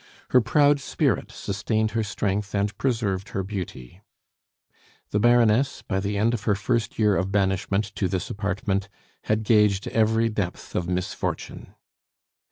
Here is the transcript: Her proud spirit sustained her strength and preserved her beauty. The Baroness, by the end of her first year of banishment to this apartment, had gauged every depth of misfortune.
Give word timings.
Her 0.31 0.41
proud 0.41 0.79
spirit 0.79 1.31
sustained 1.31 1.91
her 1.91 2.01
strength 2.03 2.55
and 2.55 2.75
preserved 2.79 3.29
her 3.37 3.43
beauty. 3.43 4.01
The 5.11 5.19
Baroness, 5.19 5.83
by 5.83 5.99
the 5.99 6.17
end 6.17 6.33
of 6.33 6.45
her 6.45 6.55
first 6.55 6.97
year 6.97 7.15
of 7.15 7.31
banishment 7.31 7.93
to 7.97 8.07
this 8.07 8.27
apartment, 8.31 8.89
had 9.25 9.43
gauged 9.43 9.87
every 9.89 10.27
depth 10.27 10.73
of 10.73 10.87
misfortune. 10.89 11.75